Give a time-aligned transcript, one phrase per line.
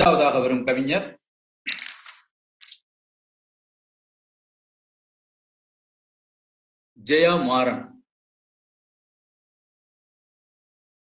[0.00, 1.06] இரண்டாவதாக வரும் கவிஞர்.
[7.08, 7.82] ஜெயா மாறன்.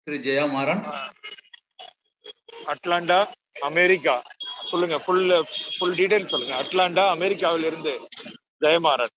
[0.07, 0.81] திரு ஜெயா மாறன்.
[2.73, 3.19] Atlanta
[3.69, 4.15] America.
[4.71, 5.21] சொல்லுங்க ஃபுல்
[5.75, 6.55] ஃபுல் டீடைல் சொல்லுங்க.
[6.63, 7.93] அட்லாண்டா அமெரிக்காவில இருந்து
[8.65, 9.15] ஜெயமாறன்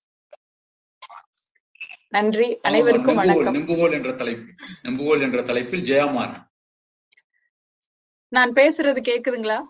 [2.18, 2.48] நன்றி.
[2.68, 3.58] அனைவருக்கும் நெம்புகோல் வணக்கம்.
[3.58, 4.54] நெம்புகோல் என்ற தலைப்பில்
[4.86, 6.44] நெம்புகோல் என்ற தலைப்பில் ஜெயா மாறன்.
[8.30, 9.64] நான் பேசுறது கேக்குதுங்களா?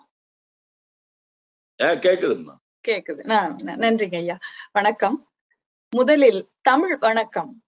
[1.82, 2.54] ஏ கேக்குதும்மா
[2.88, 3.22] கேக்குது.
[3.64, 4.38] நன்றிங்க ஐயா.
[4.72, 5.32] வணக்கம்.
[5.90, 7.62] முதலில் தமிழ் வணக்கம்.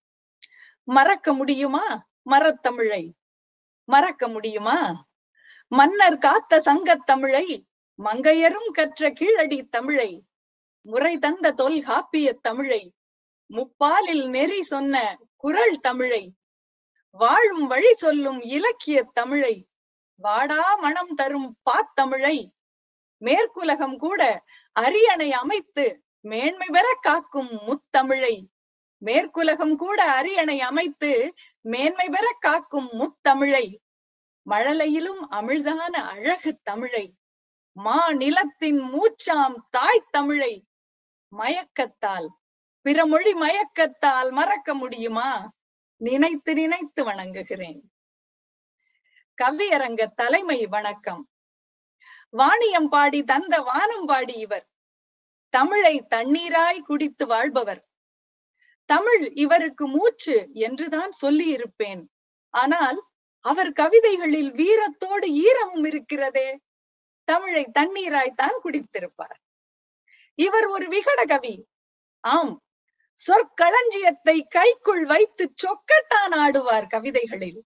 [0.85, 2.09] மறக்க முடியுமா?
[2.31, 3.11] மரத்தமிழை
[3.85, 5.09] மறக்க முடியுமா?
[5.69, 7.67] மன்னர் காத்த சங்கத் தமிழை.
[8.05, 10.25] மங்கையரும் கற்ற கீழடி தமிழை.
[10.81, 12.95] முறை தந்த தொல்காப்பிய தமிழை.
[13.55, 16.35] முப்பாலில் நெறி சொன்ன குரல் தமிழை.
[17.11, 19.67] வாழும் வழி சொல்லும் இலக்கிய தமிழை.
[20.23, 22.37] வாடா மனம் தரும் பாத்தமிழை
[23.23, 24.23] மேற்குலகம் கூட
[24.73, 25.85] அரியணை அமைத்து
[26.21, 28.35] மேன்மை பெற காக்கும் முத்தமிழை
[29.03, 33.65] மேற்குலகம் கூட அரியணை அமைத்து மேன்மை பெற காக்கும் முத்தமிழை
[34.47, 37.05] மழலையிலும் அமிழ்தான அழகு தமிழை.
[37.77, 40.55] மா நிலத்தின் மூச்சாம் தாய் தமிழை.
[41.33, 42.29] மயக்கத்தால்
[42.87, 45.31] பிறமொழி மயக்கத்தால் மறக்க முடியுமா?
[46.01, 47.92] நினைத்து நினைத்து வணங்குகிறேன்.
[49.39, 51.23] கவியரங்க தலைமை வணக்கம்.
[52.31, 54.67] வாணியம் பாடி தந்த வானம் பாடி இவர்.
[55.55, 57.81] தமிழை தண்ணீராய் குடித்து வாழ்பவர்.
[58.89, 62.03] தமிழ் இவருக்கு மூச்சு என்றுதான் சொல்லி இருப்பேன்
[62.55, 63.01] ஆனால்
[63.45, 66.49] அவர் கவிதைகளில் வீரத்தோடு ஈரமும் இருக்கிறதே.
[67.29, 69.39] தமிழை தண்ணீராய் தான் குடித்திருப்பார்.
[70.39, 71.55] இவர் ஒரு விகட கவி.
[72.21, 72.55] ஆம்
[73.19, 77.61] சொற்களஞ்சியத்தை கைக்குள் வைத்து சொக்கட்டான் ஆடுவார் கவிதைகளில்.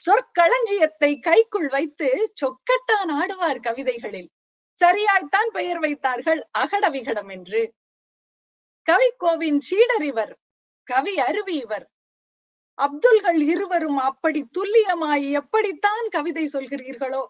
[0.00, 2.08] சொற்களஞ்சியத்தை கைக்குள் வைத்து
[2.40, 4.30] சொக்கட்டான் ஆடுவார் கவிதைகளில்.
[4.78, 7.62] சரியாய்த்தான் பெயர் வைத்தார்கள் அகட விகடம் என்று.
[8.86, 10.32] கவிக்கோவின் சீடர் இவர்
[10.86, 11.86] கவி அருவி இவர்.
[12.78, 17.22] அப்துல்கள் இருவரும் அப்படி துல்லியமாய் எப்படித்தான் கவிதை சொல்கிறீர்களோ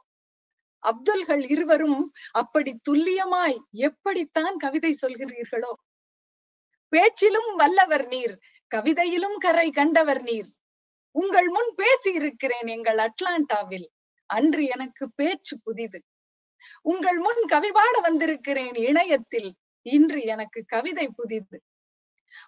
[0.82, 2.00] அப்துல்கள் இருவரும்
[2.32, 5.72] அப்படி துல்லியமாய் எப்படித்தான் கவிதை சொல்கிறீர்களோ.
[6.92, 8.34] பேச்சிலும் வல்லவர் நீர்
[8.70, 10.50] கவிதையிலும் கரை கண்டவர் நீர்.
[11.12, 13.86] உங்கள் முன் பேசி இருக்கிறேன் எங்கள் அட்லாண்டாவில்.
[14.26, 16.02] அன்று எனக்கு பேச்சு புதிது.
[16.82, 19.54] உங்கள் முன் கவிபாட வந்திருக்கிறேன் இணையத்தில்.
[19.82, 21.62] இன்று எனக்கு கவிதை புதிது.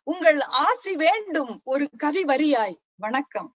[0.02, 2.76] உங்கள் ஆசி வேண்டும் ஒரு கவி வரியாய்.
[2.94, 3.54] வணக்கம்.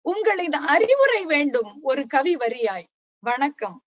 [0.00, 2.86] உங்களின் அறிவுரை வேண்டும் ஒரு கவி வரியாய்.
[3.18, 3.82] வணக்கம்.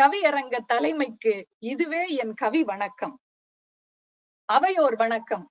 [0.00, 3.20] கவியரங்க தலைமைக்கு இதுவே என் கவி வணக்கம்.
[4.52, 5.50] அவையோர் வணக்கம்.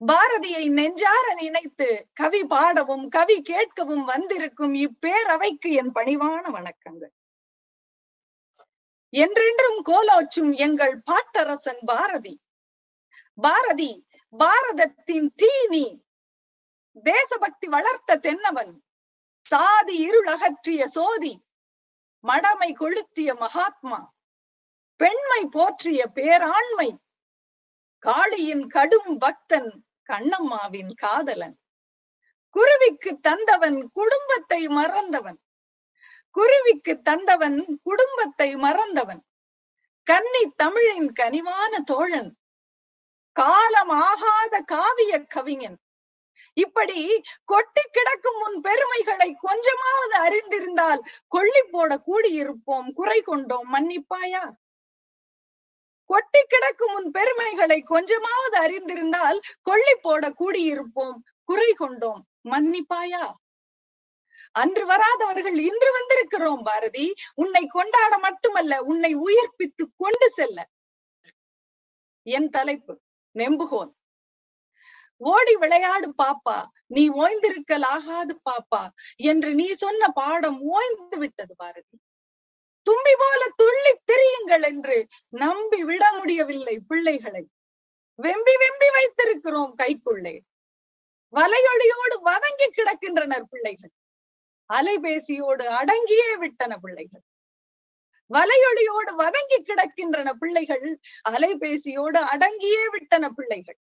[0.00, 7.12] பாரதியை நெஞ்சார நினைத்து கவி பாடவும் கவி கேட்கவும் வந்திருக்கும் இப்பேரவைக்கு என் பணிவான வணக்கங்கள்.
[9.08, 12.40] என்றென்றும் கோலோச்சும் எங்கள் பாட்டரசன் பாரதி.
[13.34, 14.06] பாரதி
[14.38, 16.04] பாரதத்தின் தீனி.
[17.02, 18.84] தேசபக்தி வளர்த்த தென்னவன்.
[19.42, 21.46] சாதி இருளகற்றிய சோதி.
[22.24, 24.14] மடமை கொளுத்திய மகாத்மா.
[24.96, 27.03] பெண்மை போற்றிய பேராண்மை.
[28.04, 29.70] காளியின் கடும் பக்தன்
[30.08, 31.56] கண்ணம்மாவின் காதலன்.
[32.50, 35.38] குருவிக்கு தந்தவன் குடும்பத்தை மறந்தவன்.
[36.30, 39.22] குருவிக்கு தந்தவன் குடும்பத்தை மறந்தவன்.
[40.06, 42.30] கன்னி தமிழின் கனிவான தோழன்.
[43.32, 45.78] காலம் ஆகாத காவிய கவிஞன்.
[46.56, 54.44] இப்படி கொட்டி கிடக்கும் உன் பெருமைகளை கொஞ்சமாவது அறிந்திருந்தால் கொள்ளி போட கூடியிருப்போம் குறை கொண்டோம் மன்னிப்பாயா?
[56.06, 62.26] கொட்டி கிடக்கும் உன் பெருமைகளை கொஞ்சமாவது அறிந்திருந்தால் கொள்ளி போட கூடியிருப்போம் குறை கொண்டோம்.
[62.44, 63.32] மன்னிப்பாயா?
[64.52, 67.14] அன்று வராதவர்கள் இன்று வந்திருக்கிறோம் பாரதி.
[67.34, 70.68] உன்னை கொண்டாட மட்டுமல்ல உன்னை உயிர்ப்பித்து கொண்டு செல்ல.
[72.22, 73.00] என் தலைப்பு
[73.34, 73.90] நெம்புகோன்.
[75.16, 76.66] ஓடி விளையாடு பாப்பா.
[76.86, 78.88] நீ ஓய்ந்திருக்கலாகாது பாப்பா.
[79.16, 81.98] என்று நீ சொன்ன பாடம் ஓய்ந்து விட்டது பாரதி.
[82.84, 87.44] தும்பி போல துள்ளி திரியுங்கள் என்று நம்பி விட முடியவில்லை பிள்ளைகளை.
[88.22, 90.34] வெம்பி வெம்பி வைத்திருக்கிறோம் கைக்குள்ளே.
[91.32, 93.92] வலையொலியோடு வதங்கி கிடக்கின்றனர் பிள்ளைகள்.
[94.72, 97.24] அலைபேசியோடு அடங்கியே விட்டன பிள்ளைகள்.
[98.34, 100.86] வலையொலியோடு வதங்கி கிடக்கின்றன பிள்ளைகள்.
[101.28, 103.78] அலைபேசியோடு அடங்கியே விட்டன பிள்ளைகள்.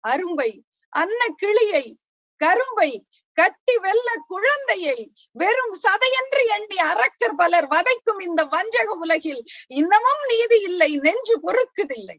[0.00, 0.50] அரும்பை
[0.88, 1.98] அன்ன கிளியை
[2.36, 2.90] கரும்பை
[3.38, 4.98] கட்டி வெல்ல குழந்தையை
[5.36, 9.42] வெறும் சதையன்று எண்ணி அரக்கர் பலர் வதைக்கும் இந்த வஞ்சக உலகில்
[9.80, 12.18] இன்னமும் நீதி இல்லை நெஞ்சு பொறுக்குதில்லை.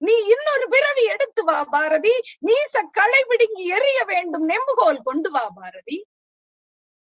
[0.00, 2.14] நீ இன்னொரு பிறவி எடுத்து வா பாரதி.
[2.48, 5.98] நீச களை பிடுங்கி எரிய வேண்டும் நெம்புகோல் கொண்டு வா பாரதி.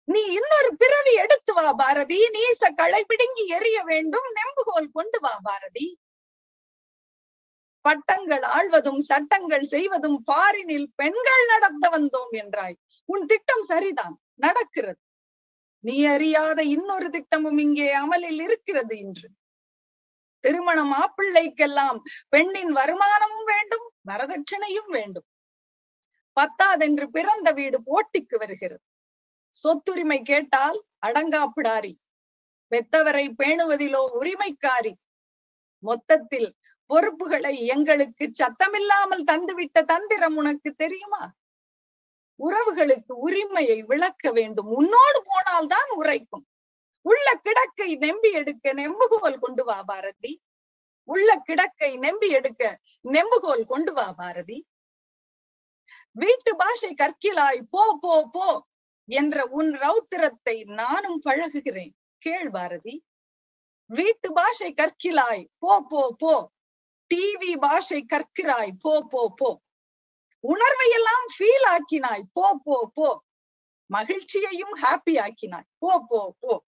[0.08, 2.20] நீ இன்னொரு பிறவி எடுத்து வா பாரதி.
[2.38, 5.88] நீச களை பிடுங்கி எறிய வேண்டும் நெம்புகோல் கொண்டு வா பாரதி.
[7.86, 12.78] பட்டங்கள் ஆழ்வதும் சட்டங்கள் செய்வதும் பாரினில் பெண்கள் நடத்த வந்தோம் என்றாய்.
[13.10, 15.00] உன் திட்டம் சரிதான் நடக்கிறது.
[15.84, 19.28] நீ அறியாத இன்னொரு திட்டமும் இங்கே அமலில் இருக்கிறது இன்று.
[20.44, 22.00] திருமண மாப்பிள்ளைக்கெல்லாம்
[22.30, 25.28] பெண்ணின் வருமானமும் வேண்டும் வரதட்சணையும் வேண்டும்.
[26.38, 28.84] பத்தாதென்று பிறந்த வீடு போட்டிக்கு வருகிறது.
[29.56, 31.94] சொத்துரிமை கேட்டால் அடங்காப்பிடாரி
[32.72, 34.94] பெத்தவரை பேணுவதிலோ உரிமைக்காரி.
[35.84, 36.50] மொத்தத்தில்
[36.90, 41.24] பொறுப்புகளை எங்களுக்கு சத்தமில்லாமல் தந்துவிட்ட தந்திரம் உனக்கு தெரியுமா?
[42.40, 44.68] உறவுகளுக்கு உரிமையை விளக்க வேண்டும்.
[44.68, 46.46] உன்னோடு போனால்தான் உரைக்கும்.
[47.02, 50.42] உள்ள கிடக்கை நெம்பி எடுக்க நெம்புகோல் கொண்டு வா பாரதி.
[51.04, 54.66] உள்ள கிடக்கை நெம்பி எடுக்க நெம்புகோல் கொண்டு வா பாரதி.
[56.12, 58.68] வீட்டு பாஷை கற்கிலாய் போ போ போ
[59.06, 61.94] என்ற உன் ரௌத்திரத்தை நானும் பழகுகிறேன்.
[62.18, 63.04] கேள் பாரதி.
[63.86, 66.52] வீட்டு பாஷை கற்கிலாய் போ போ போ.
[67.12, 69.50] டிவி பாஷை கற்கிறாய் போ போ போ.
[70.44, 72.24] உணர்வை எல்லாம் ஃபீல் ஆக்கினாய்.
[72.34, 73.24] போ போ போ.
[73.90, 75.68] மகிழ்ச்சியையும் ஹாப்பி ஆக்கினாய்.
[75.80, 76.64] போ போ போ.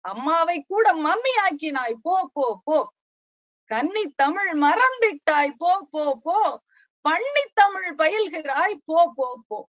[0.00, 1.94] அம்மாவை கூட மம்மி ஆக்கினாய்.
[2.02, 2.78] போ போ போ.
[3.70, 5.50] கன்னி தமிழ் மறந்திட்டாய்.
[5.58, 6.60] போ போ போ.
[7.00, 8.74] பண்ணி தமிழ் பயில்கிறாய்.
[8.84, 9.68] போ போ போ.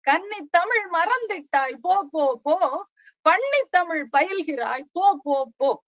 [0.00, 1.74] கன்னி தமிழ் மறந்திட்டாய்.
[1.80, 2.86] போ போ போ.
[3.22, 4.84] பண்ணி தமிழ் பயில்கிறாய்.
[4.92, 5.82] போ போ போ.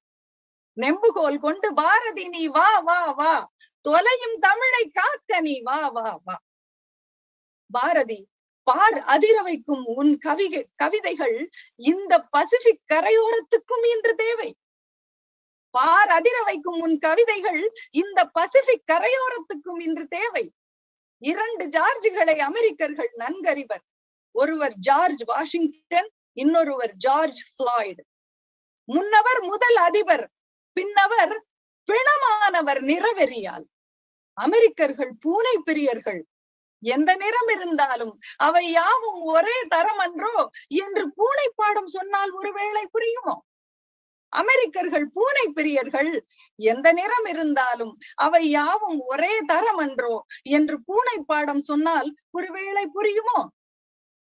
[0.77, 3.35] நெம்புகோல் கொண்டு பாரதி நீ வா வா வா.
[3.85, 6.37] தொலையும் தமிழை காக்க நீ வா வா வா.
[7.75, 8.21] பாரதி
[8.69, 10.47] பார் அதிர வைக்கும் உன் கவி
[10.83, 11.39] கவிதைகள்
[11.93, 14.51] இந்த பசிபிக் கரையோரத்துக்கும் இன்று தேவை.
[15.75, 17.63] பார் அதிர வைக்கும் உன் கவிதைகள்
[18.03, 20.45] இந்த பசிபிக் கரையோரத்துக்கும் இன்று தேவை.
[21.23, 23.85] இரண்டு ஜார்ஜ்களை அமெரிக்கர்கள் நன்கறிவர்.
[24.35, 26.11] ஒருவர் ஜார்ஜ் வாஷிங்டன்
[26.41, 28.03] இன்னொருவர் ஜார்ஜ் பிளாய்டு
[28.89, 30.25] முன்னவர் முதல் அதிபர்
[30.77, 31.35] பின்னவர்
[31.89, 33.67] பிணமானவர் நிறவெறியால்.
[34.37, 36.23] அமெரிக்கர்கள் பூனை பிரியர்கள்.
[36.83, 40.37] எந்த நிறம் இருந்தாலும் அவை யாவும் ஒரே தரம் அன்றோ
[40.69, 43.35] என்று பூனை பாடம் சொன்னால் ஒருவேளை புரியுமோ?
[44.33, 46.11] அமெரிக்கர்கள் பூனை பிரியர்கள்
[46.59, 53.39] எந்த நிறம் இருந்தாலும் அவை யாவும் ஒரே தரம் அன்றோ என்று பூனை பாடம் சொன்னால் ஒருவேளை புரியுமோ?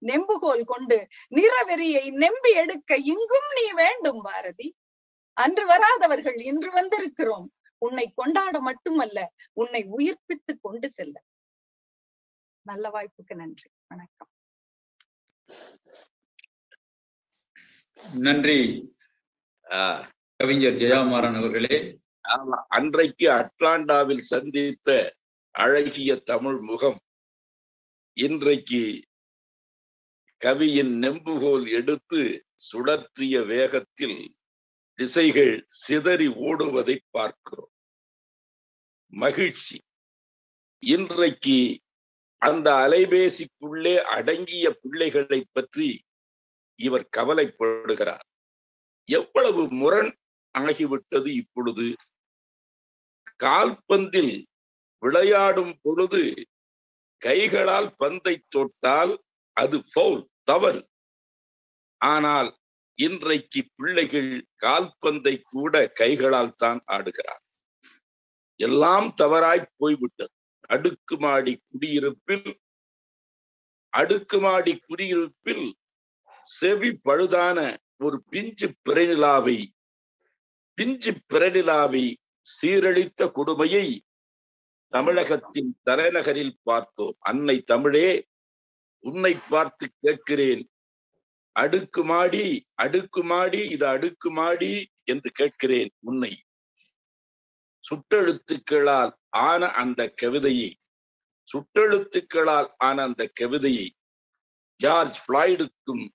[0.02, 0.98] நெம்புகோல் கொண்டு
[1.36, 4.68] நிறவெறியை நெம்பி எடுக்க இங்கும் நீ வேண்டும் பாரதி.
[5.38, 7.48] அன்று வராதவர்கள் இன்று வந்திருக்கிறோம்.
[7.84, 11.24] உன்னை கொண்டாட மட்டுமல்ல உன்னை உயிர்ப்பித்து கொண்டு செல்ல.
[12.62, 13.70] நல்ல வாய்ப்புக்கு நன்றி.
[13.88, 14.30] வணக்கம்.
[18.14, 18.62] நன்றி.
[19.70, 22.00] ஆஹ் கவிஞர் ஜெயாமாறன் அவர்களே.
[22.68, 25.16] அன்றைக்கு அட்லாண்டாவில் சந்தித்த
[25.52, 27.00] அழகிய தமிழ் முகம்.
[28.14, 29.06] இன்றைக்கு
[30.38, 34.36] கவியின் நெம்புகோல் எடுத்து சுழற்றிய வேகத்தில்
[34.94, 37.73] திசைகள் சிதறி ஓடுவதை பார்க்கிறோம்.
[39.14, 39.78] மகிழ்ச்சி.
[40.84, 41.58] இன்றைக்கு
[42.42, 45.90] அந்த அலைபேசிக்குள்ளே அடங்கிய பிள்ளைகளை பற்றி
[46.80, 48.26] இவர் கவலைப்படுகிறார்.
[49.10, 50.12] எவ்வளவு முரண்
[50.56, 51.88] ஆகிவிட்டது இப்பொழுது?
[53.44, 54.36] கால்பந்தில்
[55.04, 56.24] விளையாடும் பொழுது
[57.22, 59.14] கைகளால் பந்தை தொட்டால்
[59.58, 60.82] அது ஃபவுல் தவறு.
[62.02, 62.50] ஆனால்
[63.00, 67.43] இன்றைக்கு பிள்ளைகள் கால்பந்தை கூட கைகளால் தான் ஆடுகிறார்.
[68.60, 70.34] எல்லாம் தவறாய் போய்விட்டது.
[70.68, 72.60] அடுக்குமாடி குடியிருப்பில்
[73.94, 75.76] அடுக்குமாடி குடியிருப்பில்
[76.44, 79.58] செவி பழுதான ஒரு பிஞ்சு பிறநிலாவை
[80.78, 82.06] பிஞ்சு பிறநிலாவை
[82.48, 84.02] சீரழித்த கொடுமையை
[84.94, 87.16] தமிழகத்தின் தலைநகரில் பார்த்தோம்.
[87.20, 88.26] அன்னை தமிழே
[89.00, 90.64] உன்னை பார்த்து கேட்கிறேன்.
[91.52, 94.72] அடுக்குமாடி அடுக்குமாடி இது அடுக்குமாடி
[95.04, 96.34] என்று கேட்கிறேன் உன்னை.
[97.90, 100.78] சுட்டெழுத்துக்களால் ஆன அந்த கவிதையை
[101.50, 103.88] சுட்டெழுத்துக்களால் ஆன அந்த கவிதையை
[104.80, 106.06] ஜார்ஜ் பிளாய்டுக்கும்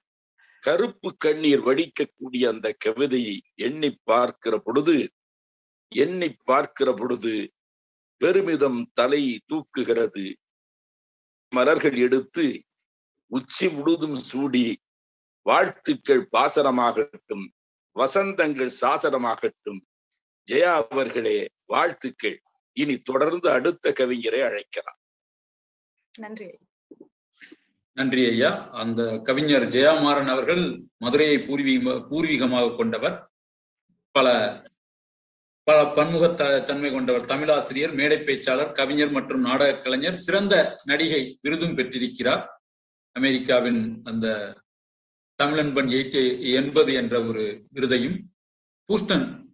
[0.64, 5.12] கருப்பு கண்ணீர் வடிக்கக்கூடிய அந்த கவிதையை எண்ணி பார்க்கிற பொழுது
[5.92, 7.52] எண்ணி பார்க்கிற பொழுது
[8.20, 10.34] பெருமிதம் தலை தூக்குகிறது.
[11.52, 12.64] மலர்கள் எடுத்து
[13.30, 14.64] உச்சி முழுதும் சூடி
[15.46, 17.46] வாழ்த்துக்கள் பாசனமாகட்டும்
[17.96, 19.80] வசந்தங்கள் சாசனமாகட்டும்
[20.48, 22.42] ஜெயா அவர்களே வாழ்த்துக்கள்.
[22.72, 24.98] இனி தொடர்ந்து அடுத்த கவிஞரை அழைக்கலாம்.
[26.18, 26.58] நன்றி
[27.92, 28.70] நன்றி ஐயா.
[28.70, 33.30] அந்த கவிஞர் ஜெயாமாறன் அவர்கள் மதுரையை பூர்வீக பூர்வீகமாக கொண்டவர்.
[34.10, 34.62] பல
[35.62, 37.24] பல பன்முக த- தன்மை கொண்டவர்.
[37.24, 42.62] தமிழாசிரியர் மேடை பேச்சாளர் கவிஞர் மற்றும் நாடக கலைஞர் சிறந்த நடிகை விருதும் பெற்றிருக்கிறார்.
[43.12, 44.56] அமெரிக்காவின் அந்த
[45.42, 48.18] தமிழன்பன் எயிட்டி எண்பது என்ற ஒரு விருதையும்
[48.92, 49.47] ஹூஸ்டன்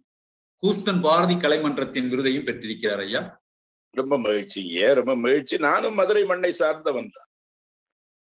[0.65, 3.41] ஹூஸ்டன் பாரதி கலைமன்றத்தின் விருதையும் பெற்றிருக்கிறார் ஐயா.
[3.91, 5.57] ரொம்ப மகிழ்ச்சி ஏன் ரொம்ப மகிழ்ச்சி.
[5.57, 7.29] நானும் மதுரை மண்ணை சார்ந்தவன் தான்.